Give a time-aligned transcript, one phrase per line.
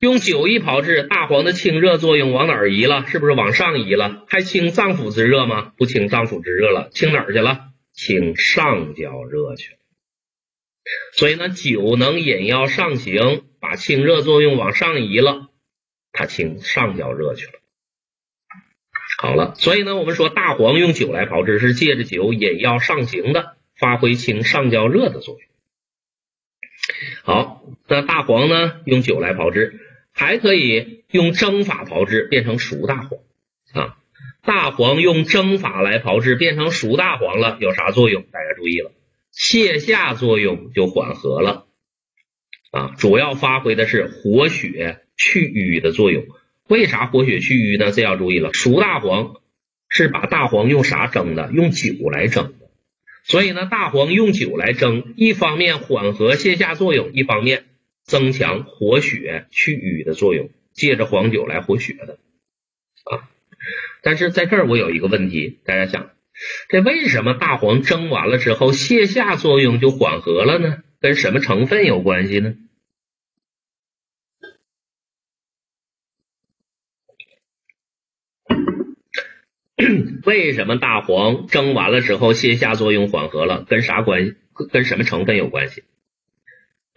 [0.00, 3.06] 用酒一炮制，大黄的清热作用往哪儿移了？
[3.06, 4.24] 是不是往上移了？
[4.28, 5.74] 还清脏腑之热吗？
[5.76, 7.66] 不清脏腑之热了，清哪儿去了？
[7.92, 9.78] 清上焦热去了。
[11.12, 15.48] 所以呢，酒能引药上行，把清热作用往上移了，
[16.12, 17.52] 它清上焦热去了。
[19.18, 25.42] 好了，所以呢，我们说大黄用酒来炮制，是借着酒引药上行的，发挥清上焦热的作用。
[27.22, 29.88] 好，那大黄呢，用酒来炮制。
[30.20, 33.20] 还可以用蒸法炮制，变成熟大黄
[33.72, 33.96] 啊。
[34.42, 38.24] 大黄用蒸法来炮制，变成熟大黄了，有啥作用？
[38.30, 38.92] 大家注意了，
[39.34, 41.68] 泻下作用就缓和了
[42.70, 42.92] 啊。
[42.98, 46.26] 主要发挥的是活血去瘀的作用。
[46.68, 47.90] 为啥活血去瘀呢？
[47.90, 49.36] 这要注意了，熟大黄
[49.88, 51.50] 是把大黄用啥蒸的？
[51.50, 52.52] 用酒来蒸。
[53.24, 57.64] 所以呢，大黄用酒来蒸，一方面缓和泻下作用，一方面。
[58.10, 62.18] 增强活血去瘀的作用，借着黄酒来活血的
[63.04, 63.30] 啊。
[64.02, 66.10] 但是在这儿我有一个问题，大家想，
[66.68, 70.82] 这为什么大黄蒸完了之后泻下作用就缓和了呢？
[71.00, 72.56] 跟什么成分有关系呢？
[80.26, 83.64] 为什么大黄蒸完了之后泻下作用缓和了？
[83.68, 84.34] 跟啥关系？
[84.72, 85.84] 跟什么成分有关系？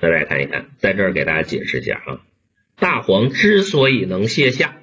[0.03, 2.19] 再来看一看，在这儿给大家解释一下啊。
[2.75, 4.81] 大黄之所以能泻下，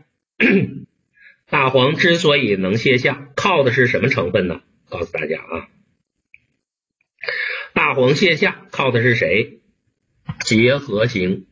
[1.47, 4.63] 大黄之所以能泻下，靠的是什么成分呢？
[4.89, 5.69] 告诉大家啊，
[7.75, 9.61] 大黄泻下靠的是谁？
[10.47, 11.45] 结合型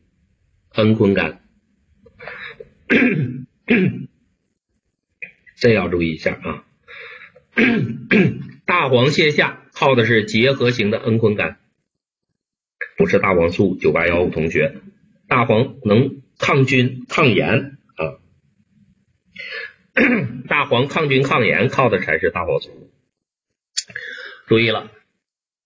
[0.73, 1.37] 蒽醌苷，
[5.57, 6.65] 这要注意一下啊。
[8.65, 11.58] 大黄泻下靠的是结合型的蒽醌苷。
[12.99, 14.75] 不是大黄素，九八幺五同学，
[15.29, 18.19] 大黄能抗菌抗炎啊，
[20.49, 22.91] 大黄抗菌抗炎靠的才是大黄素。
[24.47, 24.91] 注意了，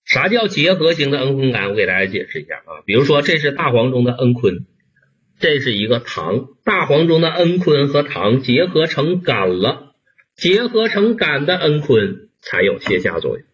[0.06, 1.70] 啥叫结合型的蒽醌苷？
[1.72, 4.66] 我给大家解释一下啊，比如说这是大黄中的蒽醌，
[5.40, 9.96] 这是一个糖，大黄中的蒽醌和糖结合成苷了，
[10.36, 13.48] 结合成苷的蒽醌才有泻下作用。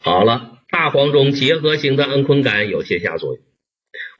[0.00, 0.56] 好了。
[0.70, 3.42] 大黄中结合型的蒽醌苷有泻下作用，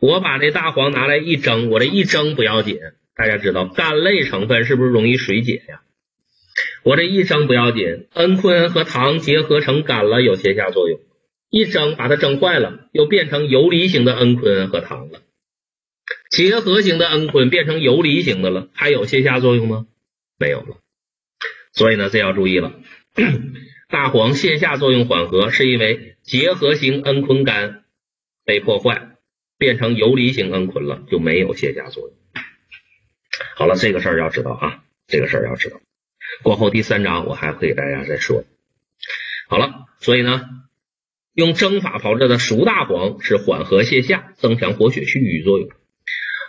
[0.00, 2.78] 我把这大黄拿来一蒸，我这一蒸不要紧，
[3.14, 5.82] 大家知道苷类成分是不是容易水解呀？
[6.82, 11.00] 我这一蒸不要紧，蒽醌和糖结合成苷了，有泻下作用，
[11.50, 15.20] 一蒸把它蒸坏了，又变成游离型的蒽醌和糖了。
[16.30, 19.86] 结合型的蒽醌变成游离型的了，还有泻下作用吗？
[20.38, 20.78] 没有了。
[21.72, 22.72] 所以呢，这要注意了。
[23.88, 27.82] 大黄泻下作用缓和，是因为结合型蒽醌苷
[28.44, 29.16] 被破坏，
[29.58, 32.16] 变成游离型蒽醌了，就没有泻下作用。
[33.56, 35.80] 好了，这个事儿要知道啊，这个事儿要知道。
[36.42, 38.44] 过后第三章我还会给大家再说。
[39.48, 40.42] 好了，所以呢，
[41.34, 45.68] 用蒸法炮制的熟大黄是缓和泻下、增强活血去瘀作用。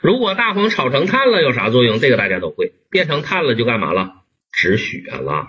[0.02, 2.00] 如果大黄炒成炭了，有啥作用？
[2.00, 4.24] 这个大家都会，变成炭了就干嘛了？
[4.52, 5.48] 止血了。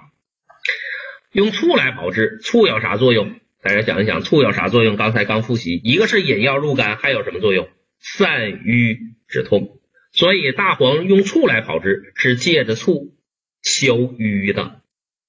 [1.32, 3.41] 用醋来炮制，醋有啥作用？
[3.62, 4.97] 大家想一想，醋有啥作用？
[4.97, 7.69] 刚才刚复习，一个是引药入肝，还有什么作用？
[8.00, 9.78] 散瘀止痛。
[10.11, 13.15] 所以大黄用醋来炮制，是借着醋
[13.62, 14.81] 消瘀的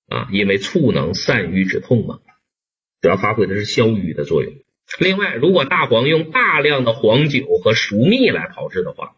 [0.10, 2.20] 啊，因为醋能散瘀止痛嘛，
[3.02, 4.52] 主要发挥的是消瘀的作用。
[5.00, 9.16] 另外，如果大黄用大量的黄酒和熟蜜来炮制的话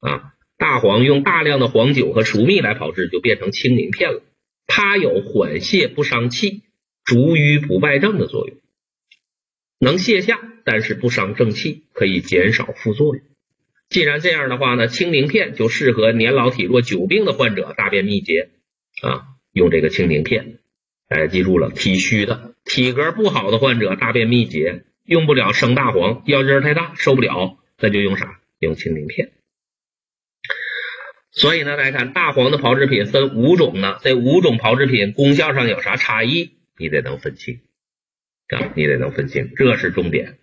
[0.00, 4.22] 啊，大黄用大量的黄酒和熟蜜来炮制，就变成清明片了。
[4.66, 6.63] 它有缓泻不伤气、
[7.04, 8.56] 逐瘀不败症的作用，
[9.78, 13.24] 能泻下，但是不伤正气，可以减少副作用。
[13.90, 18.48] 既然这样的话呢，清明片就适合年老体弱、久病的患者，大便秘结
[19.02, 20.58] 啊，用这个清明片。
[21.06, 28.40] 大家记住了，体虚的、体格不好的患者，大便秘结，用不了生大黄，药劲儿太大，受不了，那就用啥？
[28.58, 29.32] 用清明片。
[31.30, 36.52] 所以呢，大家看大黄的炮制品分五种呢，这五种炮制品功效上有啥差异？
[36.78, 37.60] 你得能分清
[38.48, 40.38] 啊，你得能分清，这是重点。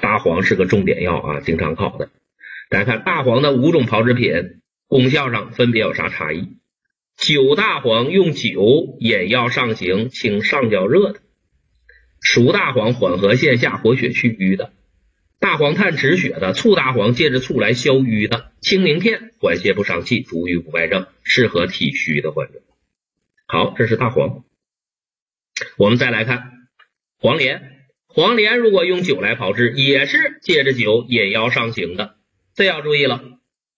[0.00, 2.10] 大黄是个重点药啊，经常考的。
[2.68, 6.58] 大家看大黄的五种炮制品功效上分别有啥差异？
[7.16, 11.20] 酒大黄用酒引药上行，清上焦热的；
[12.20, 14.72] 熟大黄缓和泻下、活血祛瘀的。
[15.38, 22.60] 大黄炭止血的，醋大黄借着醋来消瘀的，清明片缓泻不伤气，逐瘀不败症，适合体虚的患者。
[23.46, 24.44] 好，这是大黄。
[25.78, 26.52] 我们再来看
[27.18, 27.72] 黄连，
[28.08, 32.16] 黄连如果用酒来炮制，也是借着酒引药上行的。
[32.54, 33.22] 这要注意了，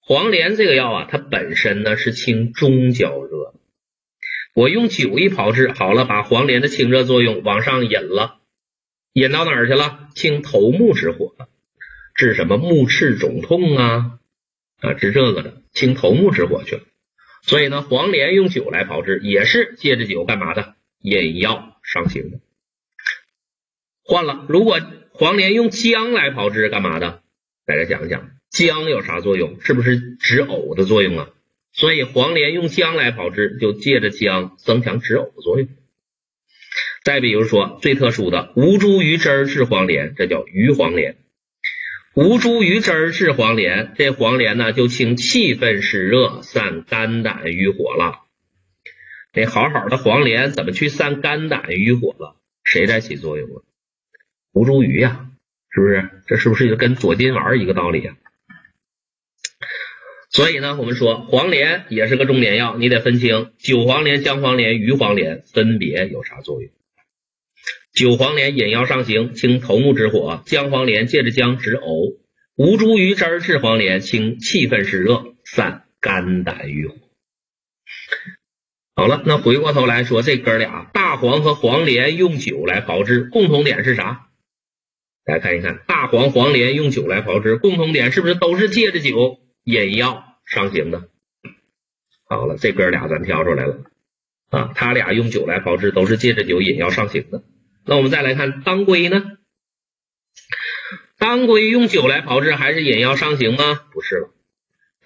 [0.00, 3.54] 黄连这个药啊，它本身呢是清中焦热，
[4.54, 8.38] 我用酒一炮制好了，把黄连的清热作用往上引了，
[9.12, 10.08] 引到哪儿去了？
[10.14, 11.34] 清头目之火，
[12.14, 14.20] 治什么目赤肿痛啊
[14.80, 16.82] 啊，治这个的，清头目之火去了。
[17.42, 20.76] 所以呢，黄连用酒来炮制，也是借着酒干嘛的？
[21.00, 22.38] 引药上行的。
[24.02, 24.80] 换了，如果
[25.12, 27.22] 黄连用姜来炮制，干嘛的？
[27.66, 29.60] 大家想一想，姜有啥作用？
[29.60, 31.30] 是不是止呕的作用啊？
[31.72, 35.68] 所以黄连用姜来炮制，就借着姜增强止呕的作用。
[37.04, 41.16] 再比如说，最特殊的吴茱萸汁治黄连，这叫鱼黄连。
[42.14, 48.27] 吴茱萸汁治黄连，这黄连呢就清气愤湿热，散肝胆郁火了。
[49.38, 52.34] 那好好的黄连怎么去散肝胆郁火了？
[52.64, 53.62] 谁在起作用啊？
[54.52, 55.30] 吴茱萸呀，
[55.70, 56.10] 是不是？
[56.26, 58.16] 这是不是就跟左金丸一个道理啊？
[60.28, 66.72] 所以呢，我们说黄连也是个重点药，你得分清韭黄连、姜黄连、鱼黄连分别有啥作用。
[67.92, 72.18] 韭黄连引药上行，清头目之火；姜黄连借着姜止呕；
[72.56, 76.96] 吴茱萸汁治黄连，清气愤湿热，散肝胆郁火。
[78.98, 84.26] 好了，那回过头来说，这哥俩大黄和黄连用酒来炮制，共同点是啥？
[85.24, 91.10] 大家看一看，大黄、黄连用酒来炮制，共同点是不是都是借着酒引药上行的？
[92.28, 93.84] 好了，这哥俩咱挑出来了
[94.50, 97.44] 啊，他俩用酒来炮制，都是借着酒引药上行的。
[97.86, 99.22] 那我们再来看当归呢？
[101.18, 103.80] 当归用酒来炮制还是引药上行吗？
[103.92, 104.30] 不是了，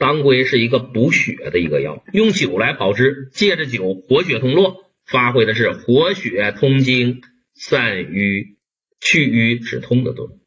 [0.02, 7.22] 当归是一个补血的一个药，用酒来炮制，借着酒活血通络，发挥的是活血通经、
[7.54, 8.56] 散瘀。
[9.04, 10.38] 去瘀止痛的作用，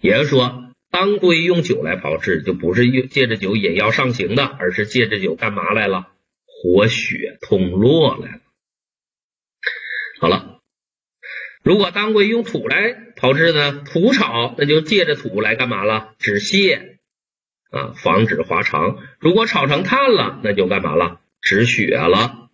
[0.00, 6.08] 也就是说，当归用酒来炮制，就不是用借着酒引药上行的，而是借着酒干嘛来了？
[6.44, 8.40] 活血通络来了。
[10.20, 10.58] 好了，
[11.62, 13.84] 如果当归用土来炮制呢？
[13.84, 16.16] 土炒，那就借着土来干嘛了？
[16.18, 16.98] 止泻
[17.70, 18.98] 啊，防止滑肠。
[19.18, 21.20] 如果炒成炭了，那就干嘛了？
[21.40, 22.50] 止血了。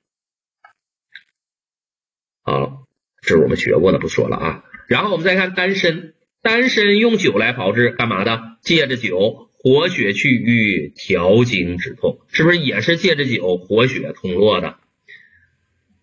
[2.42, 2.84] 好，
[3.22, 4.64] 这是我们学过的，不说了啊。
[4.88, 8.58] 然后我们再看丹参，丹参用酒来炮制，干嘛的？
[8.60, 14.78] 借着酒活血去瘀、调经止痛，是不是也是借着酒活血通络的？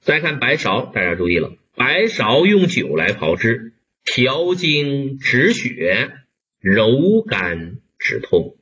[0.01, 3.74] 再看白芍，大家注意了，白芍用酒来炮制，
[4.04, 6.12] 调经止血、
[6.59, 8.57] 柔肝止痛，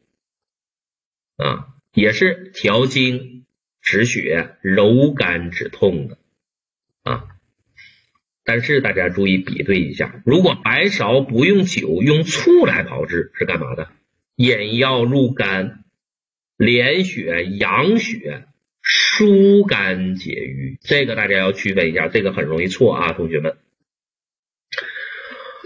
[1.44, 3.46] 啊，也是调经
[3.82, 6.18] 止血、柔肝止痛的
[7.04, 7.24] 啊。
[8.44, 13.90] 但是大家注意比对一下，如果白芍不用酒，用醋来炮制，是干嘛的？
[14.36, 15.84] 引药入肝，
[16.58, 18.46] 连血养血，
[18.82, 20.80] 疏肝解郁。
[20.82, 23.58] 这个大家要区分一下，这个很容易错啊，同学们。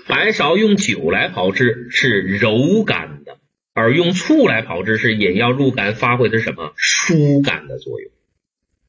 [0.07, 3.39] 白芍用酒来炮制是柔肝的，
[3.75, 6.73] 而用醋来炮制是引药入肝，发挥的什么？
[6.77, 8.09] 疏肝的作用。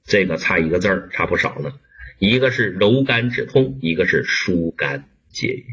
[0.04, 1.72] 这个差一个字儿，差不少呢。
[2.20, 5.64] 一个是柔肝止痛，一个是疏肝解郁，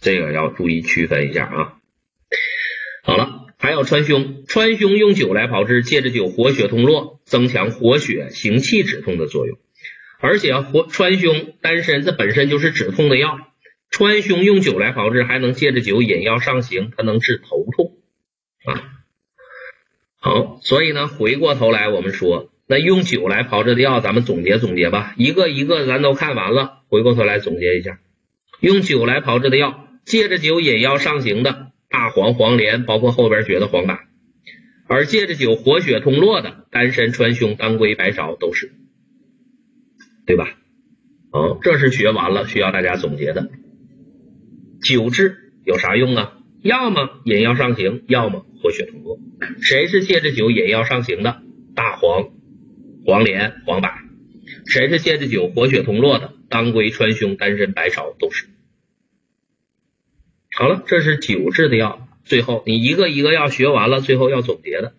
[0.00, 1.78] 这个要注意区分一下啊。
[3.04, 9.58] 好了，还有川芎，川芎用酒来炮制，借着酒活血通络，增强活血行气止痛的作用。
[10.18, 13.38] 而且活川芎、丹参这本身就是止痛的药，
[13.90, 17.91] 川芎用酒来炮制，还能借着酒引药上行，它能治头痛
[18.64, 18.82] 啊。
[20.18, 22.50] 好，所以呢，回过头来我们说。
[22.68, 27.98] 那用酒来炮制的药，咱们总结总结吧，一个一个咱都看完了，回过头来总结一下。
[28.60, 33.96] 用酒来炮制的药，借着酒引药上行的大黄、黄连，包括后边学的黄柏；
[34.86, 38.72] 而借着酒活血通络的丹参、川芎、当归、白芍都是，
[40.24, 40.56] 对吧？
[41.30, 43.50] 好，这是学完了需要大家总结的。
[44.82, 46.38] 酒治有啥用啊？
[46.62, 49.18] 要么引药上行，要么活血通络。
[49.60, 51.42] 谁是借着酒引药上行的？
[51.74, 52.30] 大黄。
[53.04, 53.90] 黄连、黄柏，
[54.64, 56.34] 谁是借着酒活血通络的？
[56.48, 58.46] 当归、川芎、丹参、白芍都是。
[60.54, 62.08] 好了，这是酒制的药。
[62.24, 64.94] 最后你一个一个药学完了，最后要总结的。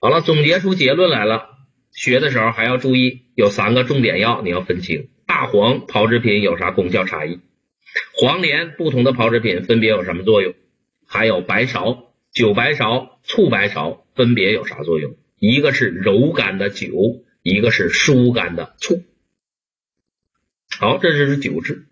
[0.00, 1.48] 好了，总结出结论来了。
[1.92, 5.08] 学的时候还要注意，有三个重点药你要分清。
[5.26, 7.40] 大黄炮制品有啥功效差异？
[8.14, 10.54] 黄连不同的炮制品分别有什么作用？
[11.06, 15.16] 还有白芍、酒白芍、醋白芍分别有啥作用？
[15.38, 19.02] 一个是柔肝的酒，一个是疏肝的醋。
[20.78, 21.86] 好，这就是酒治。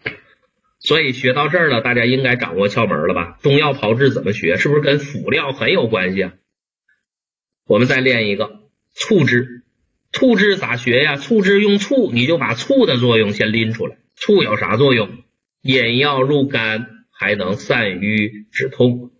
[0.80, 3.38] 所以学到这儿了，大家应该掌握窍门了吧？
[3.42, 4.56] 中药炮制怎么学？
[4.56, 6.34] 是不是跟辅料很有关系啊？
[7.66, 8.60] 我们再练一个
[8.92, 9.64] 醋汁。
[10.12, 11.16] 醋汁咋学呀？
[11.16, 13.98] 醋汁用醋，你就把醋的作用先拎出来。
[14.14, 15.10] 醋有啥作用？
[15.62, 19.10] 引药入肝，还能散瘀止痛。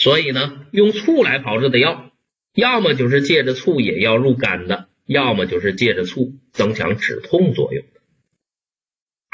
[0.00, 2.10] 所以呢，用醋来炮制的药，
[2.54, 7.84] 要么就是借着醋引药入肝的，要么就是借着醋增强止痛作用。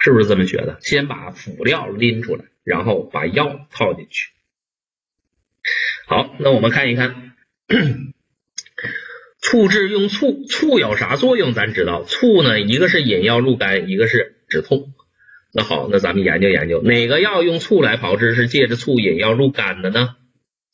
[0.02, 0.78] 是不是这么学的？
[0.80, 4.32] 先把辅料拎出来，然后把药套进去。
[6.08, 7.32] 好，那我们看一看。
[9.40, 11.54] 醋制用醋，醋有啥作用？
[11.54, 14.94] 咱知道，醋呢，一个是引药入肝，一个是止痛。
[15.52, 20.16] 那好，那咱们研究研究，哪个药用醋来炮制是借着醋引药入肝的呢？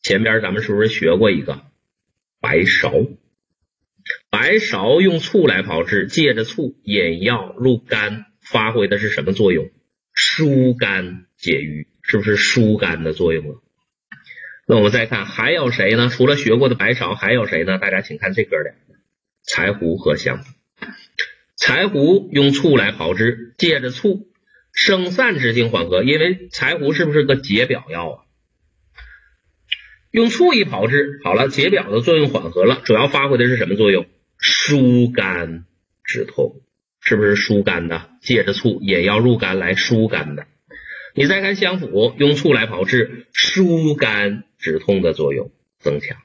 [0.03, 1.63] 前边咱们是不是学过一个
[2.41, 3.17] 白芍？
[4.31, 9.71] 白芍用醋来炮制，借着醋引药入肝，发挥的是什么作用？
[10.13, 13.55] 疏肝解郁，是不是疏肝的作用啊？
[14.67, 16.09] 那我们再看还有谁呢？
[16.09, 17.79] 除了学过的白芍，还有谁呢？
[17.79, 18.75] 大家请看这哥俩：
[19.47, 20.45] 柴胡和香。
[21.57, 24.27] 柴胡用醋来炮制，借着醋
[24.73, 28.25] 生散之性缓和，因为柴胡是不是个解表药啊？
[30.13, 34.07] 用醋一炮制，好了，解表的作用缓和了，主要发挥的是什么作用？
[34.39, 35.65] 疏肝
[36.05, 36.61] 止痛，
[37.01, 38.11] 是不是疏肝的？
[38.21, 40.47] 借着醋引药入肝来疏肝的。
[41.15, 44.45] 你再看香附，用醋来炮制，疏肝。
[44.63, 45.51] 止痛的作用
[45.81, 46.19] 增强，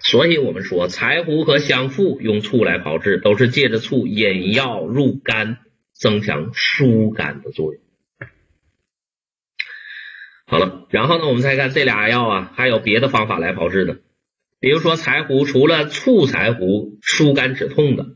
[0.00, 5.58] 所以我们说柴胡和香附用醋来炮制，都是借着醋引药入肝，
[5.92, 7.83] 增强疏肝的作用。
[10.54, 13.98] 好了，然后呢，我们再看这俩药啊，还有别的方法来炮制的，
[14.60, 18.14] 比如说柴胡，除了醋柴胡疏肝止痛的，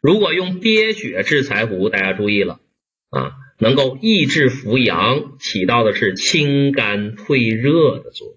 [0.00, 2.60] 如果用鳖血治柴胡，大家注意了
[3.10, 3.32] 啊。
[3.58, 8.36] 能够抑制扶阳，起到的是清肝退热的作用。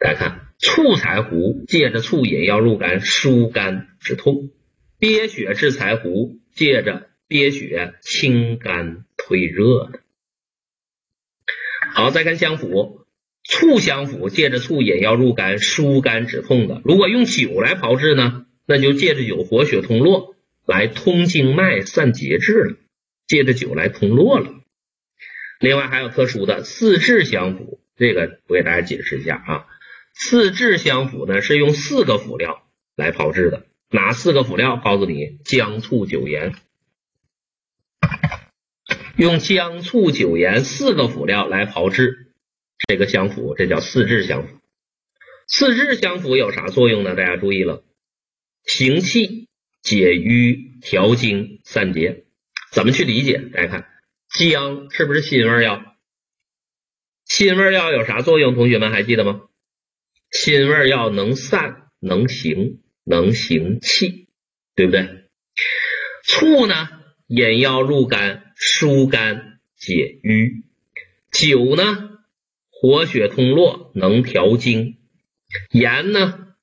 [0.00, 4.50] 大家看，醋柴胡借着醋引药入肝，疏肝止痛；
[4.98, 10.00] 鳖血治柴胡，借着鳖血清肝退热的。
[12.02, 13.06] 好，再看相辅，
[13.44, 16.82] 醋相辅借着醋引药入肝，疏肝止痛的。
[16.84, 20.34] 如果用酒来炮制呢，那就借着酒活血通络，
[20.66, 22.76] 来通经脉、散结滞了。
[23.28, 24.52] 借着酒来通络了。
[25.60, 29.66] 另外还有特殊的四制香附，这个我给大家解释一下啊。
[30.12, 32.64] 四制香附呢是用四个辅料
[32.96, 34.76] 来炮制的，哪四个辅料？
[34.76, 36.54] 告诉你：姜、醋、酒、盐。
[39.16, 42.32] 用姜、醋、酒、盐四个辅料来炮制
[42.88, 44.58] 这个香附，这叫四制香附。
[45.46, 47.14] 四制香附有啥作用呢？
[47.14, 47.84] 大家注意了，
[48.64, 49.48] 行气、
[49.82, 52.24] 解瘀、调经、散结。
[52.70, 53.38] 怎么去理解？
[53.52, 53.88] 大家看，
[54.38, 55.84] 姜是不是辛味药？
[57.26, 58.54] 辛味药有啥作用？
[58.54, 59.42] 同学们还记得吗？
[60.30, 64.28] 辛味药能散、能行、能行气，
[64.74, 65.06] 对不对？
[66.24, 66.88] 醋呢，
[67.26, 70.62] 引药入肝，疏肝解郁；
[71.32, 72.10] 酒呢，
[72.70, 74.98] 活血通络，能调经；
[75.72, 76.54] 盐呢，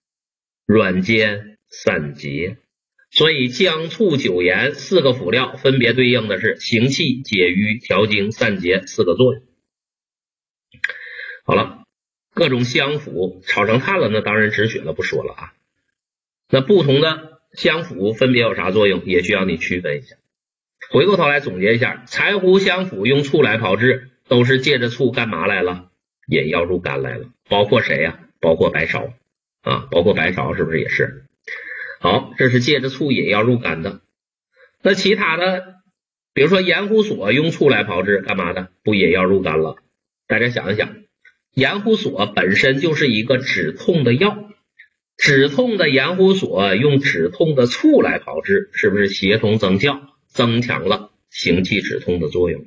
[0.66, 2.58] 软坚散结。
[3.12, 9.44] 所以姜、醋、酒、盐四个辅料分别对应的是行气、解瘀、调经、散结四个作用。
[11.44, 11.84] 好了，
[12.34, 15.54] 各种香附炒成炭了，那当然止血了，不说了啊。
[16.48, 20.16] 那不同的香附分别有啥作用，也需要你区分一下。
[20.92, 25.90] 回过头来总结一下，柴胡香附用醋来炮制，都是借着醋干嘛来了？
[26.28, 27.28] 引药入肝来了。
[27.48, 28.20] 包括谁呀？
[28.40, 29.12] 包括白芍
[29.62, 31.26] 啊，包括白芍是不是也是？
[32.00, 34.02] 好，这是借着醋引药入肝的。
[34.82, 35.76] 那其他的，
[36.34, 38.70] 比如说盐胡索用醋来炮制，干嘛的？
[38.84, 39.76] 不引药入肝了。
[40.28, 40.96] 大家想一想，
[41.54, 44.50] 盐胡索本身就是一个止痛的药，
[45.18, 50.00] 止痛的盐胡索用止痛的醋来炮制，是不是协同增效，
[50.40, 52.66] 增强了行气止痛的作用？